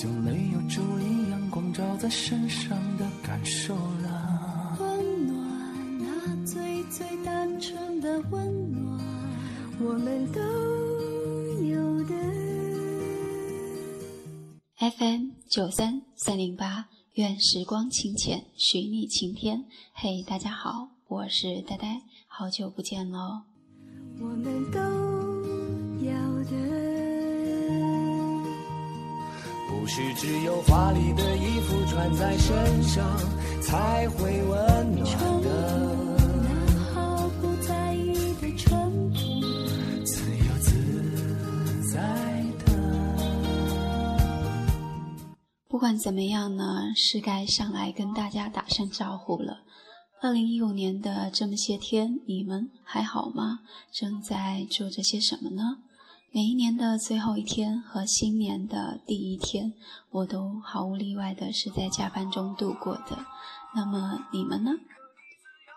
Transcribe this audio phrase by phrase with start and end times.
[0.00, 4.78] 就没有注意阳光照在身上的感受了。
[4.80, 8.98] 温暖，那最最单纯的温暖，
[9.78, 10.40] 我们都
[11.66, 12.14] 有的。
[14.78, 16.86] FM 九三三零八，
[17.16, 19.66] 愿时光清浅，许你晴天。
[19.92, 23.42] 嘿，大家好，我是呆呆，好久不见喽。
[24.18, 24.80] 我们都
[26.06, 26.79] 要的。
[29.80, 33.18] 不是只有华丽的衣服穿在身上
[33.62, 36.50] 才会温暖宠的，物，那
[36.92, 39.40] 毫不在意的淳朴。
[40.04, 42.74] 自由自在的。
[45.66, 49.60] 不管怎么样呢，是该上来跟大家打声招呼了。
[50.20, 53.60] 二零一五年的这么些天，你们还好吗？
[53.90, 55.78] 正在做着些什么呢？
[56.32, 59.72] 每一年的最后一天和新年的第一天，
[60.10, 63.26] 我都毫无例外的是在加班中度过的。
[63.74, 64.70] 那么你们呢？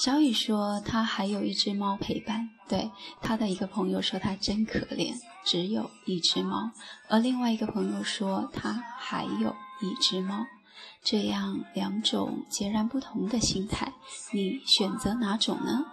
[0.00, 6.70] 小雨说他还有一只猫陪伴，对他的一个朋友说他真可怜，只有一只猫，
[7.08, 10.46] 而另外一个朋友说他还有一只猫。
[11.02, 13.92] 这样两种截然不同的心态，
[14.32, 15.86] 你选择哪种呢？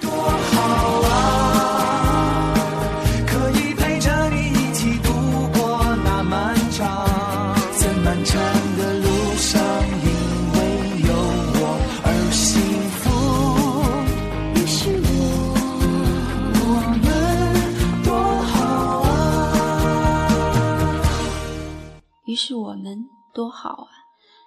[0.00, 1.37] 多好啊！
[22.38, 23.90] 是我们多好啊！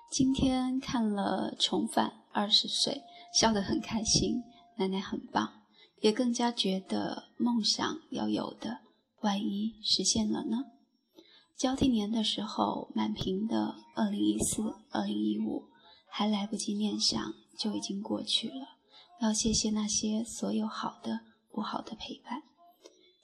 [0.10, 2.94] 今天看了《重返二十岁》，
[3.38, 4.42] 笑得很开心。
[4.78, 5.64] 奶奶很棒，
[6.00, 8.80] 也更加觉得梦想要有的，
[9.24, 10.60] 万一实现了呢？
[11.58, 15.66] 交替年的时候，满屏的二零一四、二零一五，
[16.10, 17.22] 还来不及念想
[17.60, 18.78] 就已经过去了。
[19.20, 21.20] 要谢谢那些所有好的、
[21.52, 22.44] 不好的陪伴。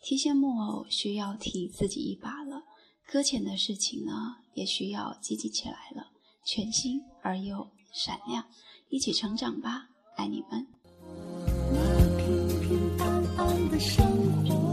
[0.03, 2.63] 提线木偶需要提自己一把了。
[3.09, 6.07] 搁浅的事情呢，也需要积极起来了，
[6.43, 8.43] 全新而又闪亮，
[8.89, 10.65] 一起成长吧，爱你们。
[11.71, 14.03] 那平平安安的生
[14.47, 14.66] 活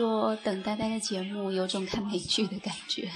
[0.00, 3.10] 说，等呆呆的节目有种看美剧的感觉。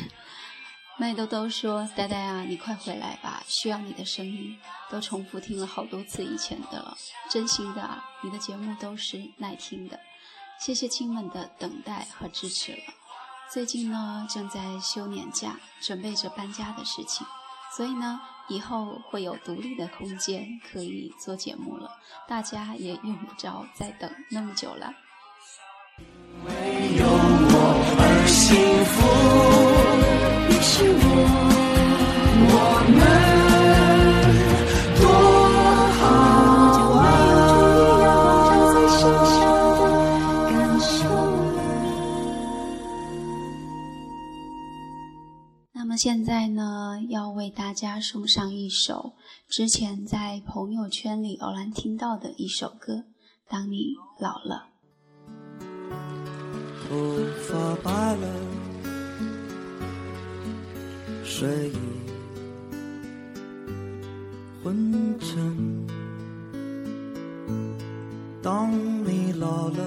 [1.00, 4.54] 麦兜兜说：“呆呆啊，你快回来吧，需要你的声音。
[4.90, 6.94] 都重复听了好多次以前的了，
[7.30, 9.98] 真心的啊，你的节目都是耐听的。
[10.60, 12.78] 谢谢亲们的等待和支持了。
[13.50, 17.26] 最近呢，正在休年假，准备着搬家的事情，
[17.74, 21.90] 所以呢，以后会有独立的空间可以做节目了，
[22.28, 24.94] 大家也用不着再等那么久了。
[26.46, 26.50] 有
[27.06, 27.56] 我
[27.98, 28.52] 而幸
[28.84, 28.94] 福，
[30.48, 31.02] 你是我，
[32.50, 32.54] 我
[32.90, 33.00] 们
[35.00, 35.02] 多
[35.98, 36.02] 好
[37.00, 38.06] 没有注意阳！
[38.20, 39.34] 光照在身上
[39.78, 39.82] 的
[40.50, 40.92] 感受。
[45.72, 49.14] 那么现在呢，要为大家送上一首
[49.48, 52.92] 之前在朋友圈里偶然听到的一首歌，
[53.48, 54.68] 《当你老了》。
[56.88, 58.26] 头发白了，
[61.24, 61.78] 睡意
[64.62, 65.86] 昏沉。
[68.42, 68.70] 当
[69.04, 69.82] 你老了，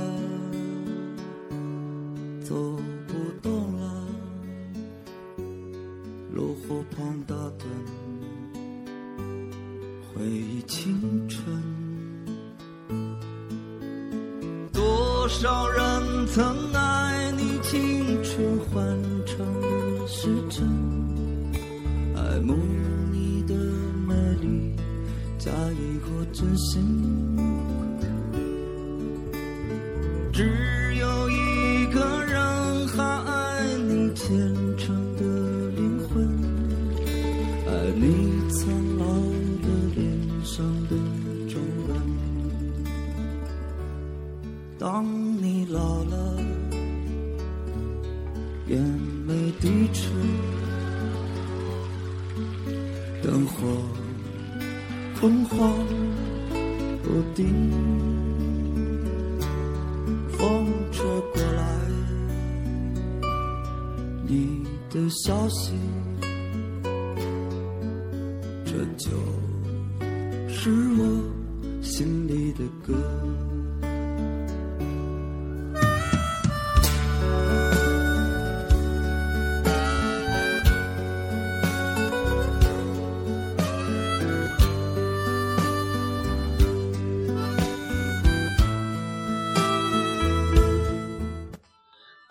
[70.67, 72.93] 是我心里的歌。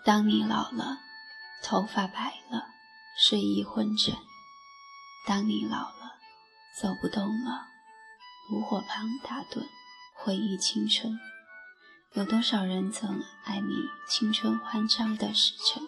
[0.05, 0.99] 当你老了，
[1.63, 2.67] 头发白了，
[3.17, 4.13] 睡意昏沉；
[5.27, 6.19] 当你老了，
[6.79, 7.65] 走不动了，
[8.49, 9.67] 炉火旁打盹，
[10.15, 11.19] 回忆青春。
[12.13, 13.73] 有多少人曾爱你
[14.07, 15.83] 青春欢畅的时辰，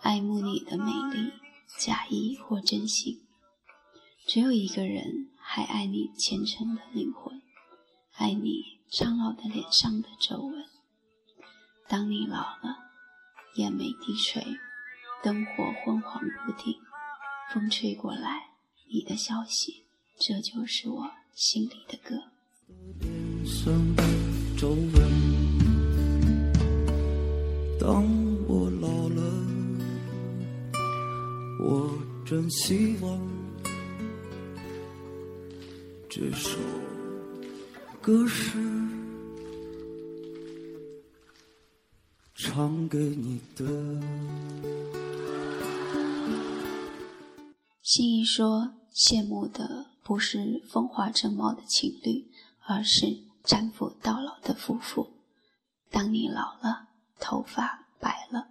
[0.00, 1.32] 爱慕你的美丽，
[1.76, 3.26] 假意或真心？
[4.28, 7.42] 只有一个人还爱你虔诚的灵魂，
[8.14, 10.64] 爱你苍老的脸上的皱纹。
[11.88, 12.78] 当你老了，
[13.56, 14.40] 眼眉低垂，
[15.20, 16.80] 灯火昏黄不定，
[17.52, 18.50] 风吹过来，
[18.88, 22.16] 你的消息，这就是我心里的歌。
[27.78, 28.02] 当
[28.48, 29.22] 我老了，
[31.60, 31.92] 我
[32.24, 33.20] 真希望
[36.08, 36.56] 这首
[38.00, 38.58] 歌是
[42.34, 43.66] 唱给你的。
[47.82, 49.75] 心仪说：“羡慕的
[50.06, 52.30] 不是风华正茂的情侣，
[52.60, 55.16] 而是搀扶到老的夫妇。
[55.90, 56.86] 当你老了，
[57.18, 58.50] 头发白了。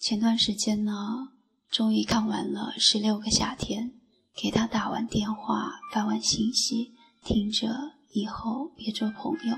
[0.00, 1.28] 前段时间呢，
[1.70, 3.90] 终于看完了《十六个夏天》，
[4.34, 9.56] 给他打完电话，发完信息，听着以后别做朋友。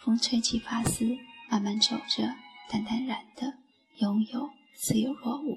[0.00, 1.04] 风吹起发丝，
[1.48, 2.34] 慢慢走着，
[2.68, 3.58] 淡淡然的
[3.98, 5.56] 拥有，似有若无。”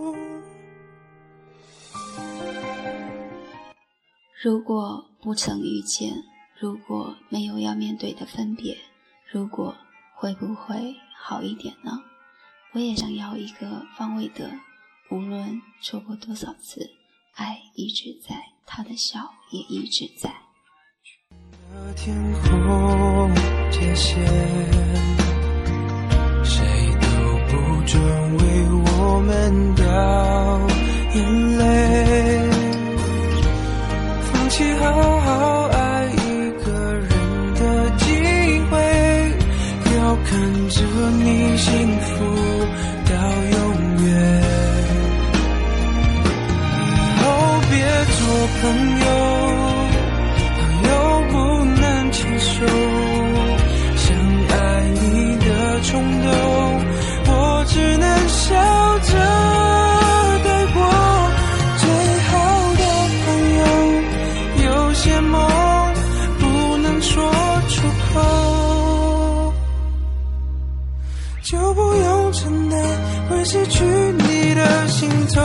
[4.43, 6.23] 如果不曾遇见，
[6.59, 8.75] 如果没有要面对的分别，
[9.31, 9.75] 如果
[10.15, 11.91] 会不会好一点呢？
[12.73, 14.49] 我也想要一个方位的，
[15.11, 16.89] 无论错过多少次，
[17.35, 19.19] 爱一直在，他的笑
[19.51, 20.33] 也一直在。
[21.95, 23.31] 天空
[23.69, 24.25] 界限，
[26.43, 26.65] 谁
[26.99, 27.07] 都
[27.45, 27.51] 不
[27.85, 28.01] 准
[28.37, 29.85] 为我们掉
[31.13, 31.50] 眼泪。
[71.51, 75.43] 就不用承担会失去你的心痛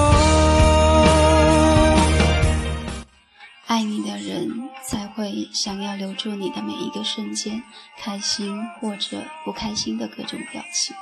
[3.66, 7.60] 爱你的人才会想要留住你的每一个瞬间
[7.98, 10.94] 开心或者不开心的各种表情。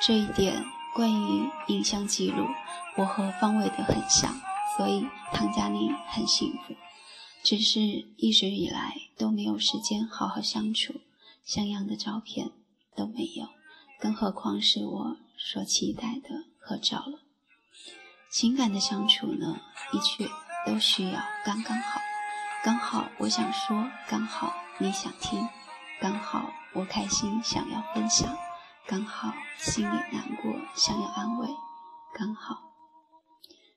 [0.00, 2.46] 这一点关于影像记录
[2.98, 4.40] 我和方伟的很像
[4.76, 6.76] 所以唐佳妮很幸福。
[7.42, 7.80] 只是
[8.16, 11.00] 一直以来都没有时间好好相处
[11.44, 12.52] 像样的照片
[12.94, 13.55] 都没有。
[14.00, 17.20] 更何况是我所期待的合照了。
[18.30, 19.60] 情感的相处呢，
[19.92, 20.28] 一切
[20.66, 22.00] 都需要刚刚好，
[22.62, 25.48] 刚好我想说，刚好你想听，
[26.00, 28.36] 刚好我开心想要分享，
[28.86, 31.48] 刚好心里难过想要安慰，
[32.14, 32.72] 刚好。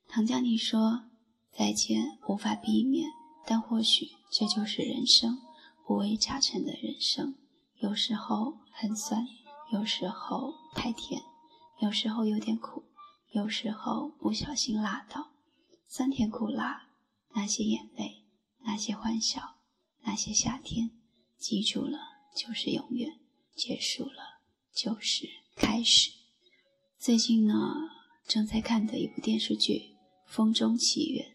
[0.08, 1.04] 唐佳妮说
[1.56, 3.10] ：“再见，无法避免。”
[3.46, 5.40] 但或许这就是人生，
[5.88, 7.36] 五味杂陈的人生。
[7.78, 9.26] 有时候很酸，
[9.72, 11.22] 有时候太甜，
[11.80, 12.84] 有时候有点苦，
[13.32, 15.30] 有时候不小心辣到。
[15.88, 16.88] 酸甜苦辣，
[17.34, 18.24] 那些眼泪，
[18.64, 19.56] 那些欢笑，
[20.02, 20.92] 那些夏天，
[21.38, 22.00] 记住了
[22.36, 23.20] 就是永远，
[23.56, 24.40] 结束了
[24.74, 26.12] 就是开始。
[26.98, 27.76] 最近呢，
[28.28, 29.74] 正在看的一部电视剧
[30.26, 31.26] 《风中奇缘》。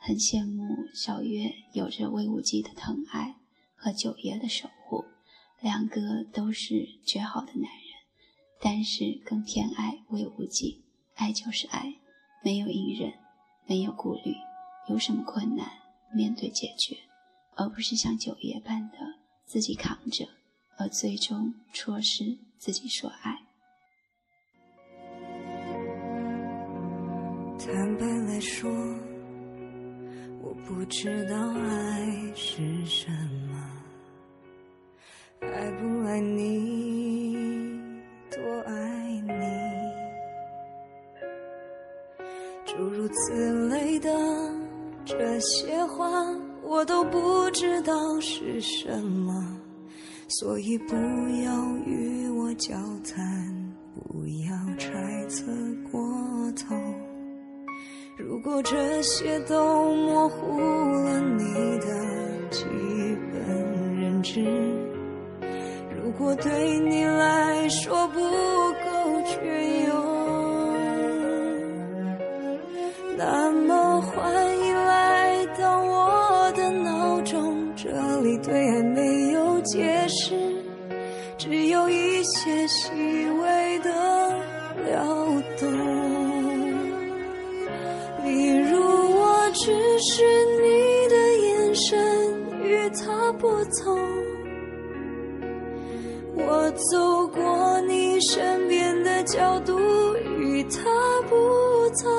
[0.00, 3.34] 很羡慕小月有着魏无忌的疼爱
[3.74, 5.04] 和九爷的守护，
[5.60, 7.94] 两个都是绝好的男人，
[8.60, 10.84] 但是更偏爱魏无忌。
[11.14, 11.94] 爱就是爱，
[12.44, 13.12] 没有隐忍，
[13.66, 14.34] 没有顾虑，
[14.88, 15.68] 有什么困难
[16.14, 16.96] 面对解决，
[17.56, 18.98] 而不是像九爷般的
[19.44, 20.28] 自己扛着，
[20.76, 23.38] 而最终错失自己所爱。
[27.58, 28.70] 坦白来说。
[30.40, 32.86] 我不知道爱是
[48.50, 49.44] 是什么，
[50.26, 50.94] 所以不
[51.44, 52.74] 要与我交
[53.04, 54.88] 谈，不要猜
[55.28, 55.44] 测
[55.92, 56.00] 过
[56.52, 56.74] 头。
[58.16, 61.44] 如果这些都模糊了你
[61.78, 62.64] 的基
[63.30, 64.40] 本认知，
[66.02, 69.94] 如果对你来说不够隽永，
[73.18, 74.57] 那么欢
[78.18, 78.20] 中。
[78.20, 80.34] 这里对爱没有解释，
[81.36, 83.90] 只有一些细微的
[84.84, 85.04] 撩
[85.56, 85.70] 动。
[88.24, 89.66] 比如我只
[90.00, 90.24] 是
[90.60, 91.96] 你的眼神
[92.64, 93.48] 与他不
[93.82, 93.96] 同，
[96.34, 99.78] 我走过你身边的角度
[100.40, 100.80] 与他
[101.28, 101.36] 不
[102.02, 102.10] 同，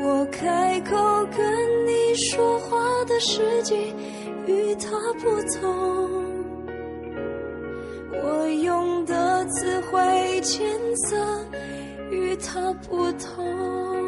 [0.00, 0.94] 我开口
[1.34, 3.94] 跟你说话的时机
[4.54, 5.24] 与他不
[5.58, 5.66] 同，
[8.12, 10.64] 我用的词汇艰
[10.96, 11.16] 涩
[12.10, 14.03] 与他不同。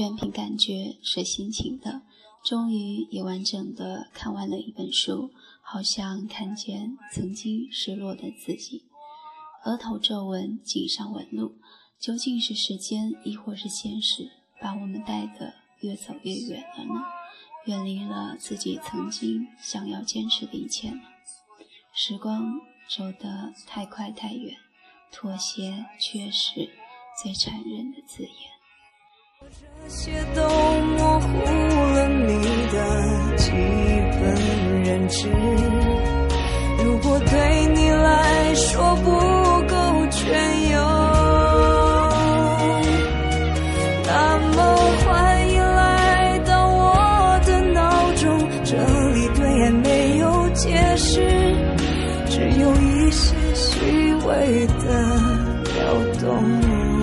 [0.00, 2.00] 全凭感觉是心情的，
[2.42, 5.30] 终于也完整的看完了一本书，
[5.60, 8.86] 好像看见曾经失落的自己。
[9.66, 11.56] 额头皱纹，颈上纹路，
[11.98, 17.02] 究竟是时间，亦或是现实，把我们带得越走越远了呢？
[17.66, 21.02] 远离了自己曾经想要坚持的一切呢？
[21.92, 24.56] 时光走得太快太远，
[25.12, 26.70] 妥协却是
[27.22, 28.59] 最残忍的字眼。
[29.40, 29.46] 这
[29.88, 32.76] 些都模糊了你的
[33.38, 33.50] 基
[34.20, 34.20] 本
[34.82, 35.30] 认知。
[36.84, 39.10] 如果对你来说不
[39.66, 39.74] 够
[40.10, 40.78] 全有，
[44.04, 48.46] 那么欢迎来到我的脑中。
[48.62, 48.76] 这
[49.14, 51.22] 里对爱没有解释，
[52.28, 53.80] 只有一些细
[54.26, 54.84] 微的
[55.64, 55.80] 撩
[56.20, 56.99] 动。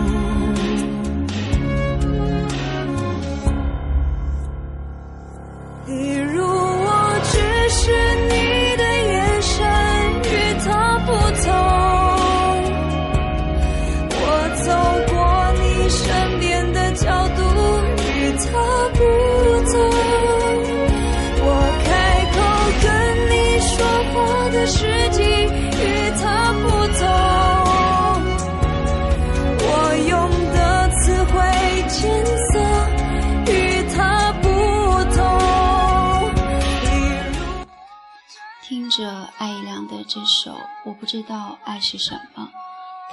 [38.98, 42.52] 着艾怡良的这首《我不知道爱是什么》，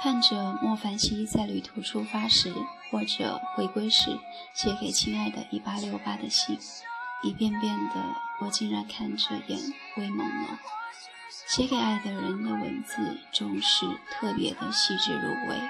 [0.01, 2.51] 看着莫凡西在旅途出发时
[2.89, 4.17] 或者回归时
[4.55, 6.57] 写给亲爱的一八六八的信，
[7.21, 8.03] 一遍遍的，
[8.41, 9.59] 我竟然看着眼
[9.97, 10.57] 微朦胧。
[11.45, 15.61] 写给爱的人的文字总是特别的细致入微，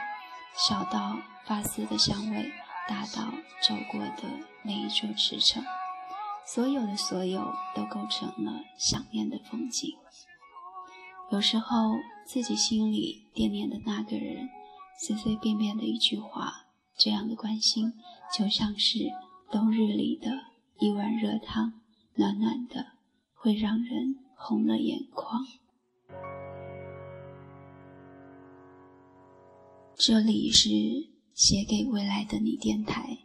[0.55, 2.53] 小到发丝的香味，
[2.88, 4.24] 大到走过的
[4.62, 5.62] 每一座驰骋。
[6.48, 9.98] 所有的所有都构成了想念的风景。
[11.32, 14.48] 有时候自己心里惦念的那个人，
[15.00, 16.67] 随随便便的一句话，
[16.98, 17.94] 这样的关心，
[18.38, 19.00] 就像是
[19.51, 20.29] 冬日里的
[20.79, 21.82] 一碗热汤，
[22.15, 22.94] 暖暖的，
[23.34, 25.46] 会让人红了眼眶。
[29.98, 30.70] 这里是
[31.34, 33.17] 写给未来的你电台，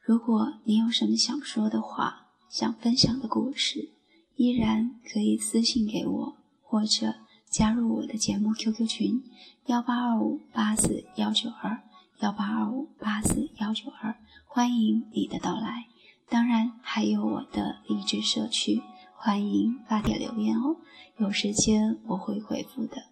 [0.00, 2.26] 如果你有什么想说的话。
[2.50, 3.90] 想分享的故事，
[4.36, 7.14] 依然可以私信给我，或者
[7.50, 9.22] 加入我的节目 QQ 群
[9.66, 11.82] 幺八二五八四幺九二
[12.20, 14.14] 幺八二五八四幺九二，
[14.46, 15.86] 欢迎你的到来。
[16.28, 18.82] 当然还有我的励志社区，
[19.14, 20.76] 欢迎发帖留言哦，
[21.16, 23.04] 有时间我会回复的。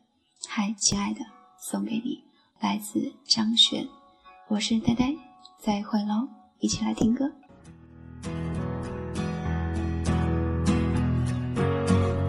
[0.47, 1.21] 嗨，亲爱的，
[1.59, 2.25] 送给你，
[2.61, 3.89] 来自张悬，
[4.49, 5.15] 我是呆呆，
[5.59, 6.29] 再会喽，
[6.59, 7.33] 一起来听歌。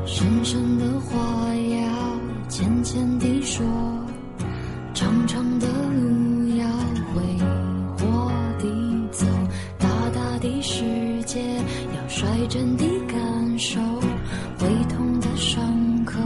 [0.05, 1.46] 深深的话
[12.49, 13.79] 真的感受，
[14.57, 15.61] 会痛的伤
[16.05, 16.17] 口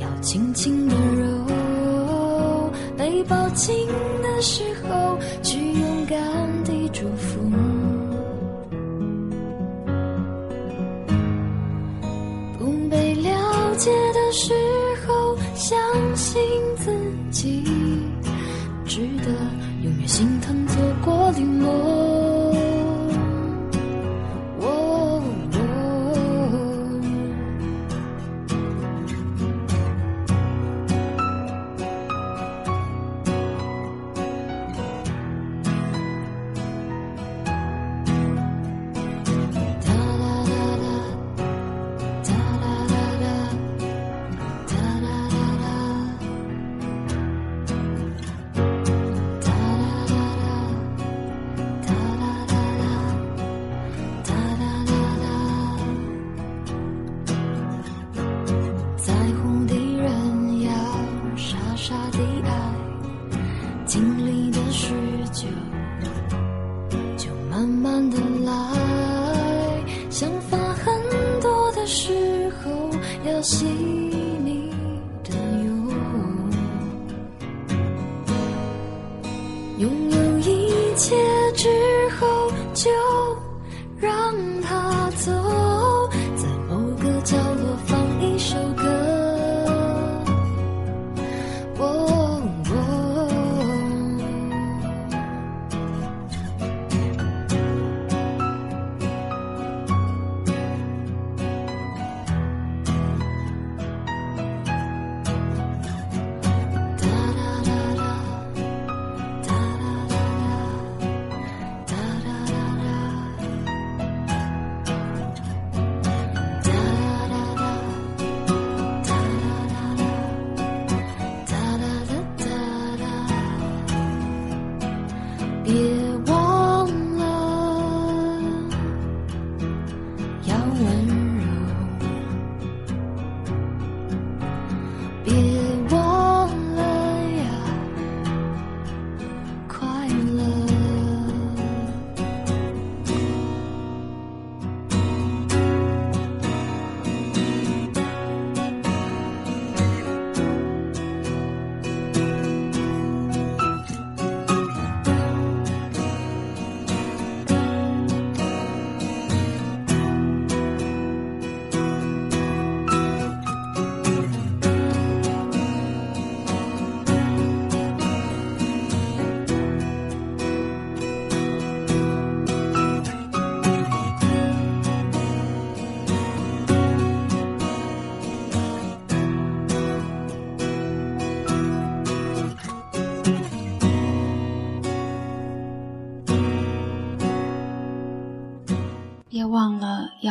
[0.00, 3.86] 要轻轻地揉，被抱紧
[4.20, 6.18] 的时候去勇敢
[6.64, 7.38] 地祝福。
[12.58, 13.30] 不被了
[13.76, 14.52] 解的时
[15.06, 15.78] 候，相
[16.16, 16.42] 信
[16.76, 16.90] 自
[17.30, 17.62] 己，
[18.84, 19.30] 值得
[19.84, 22.07] 永远心疼错过零落。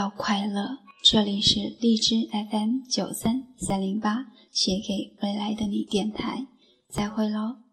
[0.09, 0.79] 快乐。
[1.03, 6.47] 这里是荔枝 FM 九三三零八，写给未来的你电台，
[6.89, 7.66] 再会喽。